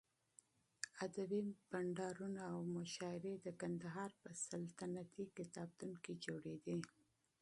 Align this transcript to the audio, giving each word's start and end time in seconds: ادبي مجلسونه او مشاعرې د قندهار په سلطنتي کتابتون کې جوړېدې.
ادبي 1.05 1.39
مجلسونه 1.73 2.41
او 2.51 2.59
مشاعرې 2.77 3.33
د 3.45 3.47
قندهار 3.61 4.11
په 4.21 4.29
سلطنتي 4.47 5.25
کتابتون 5.37 5.91
کې 6.03 6.13
جوړېدې. 6.25 6.77